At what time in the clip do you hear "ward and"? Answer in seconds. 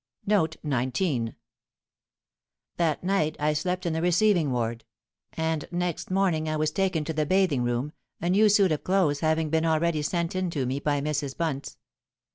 4.51-5.65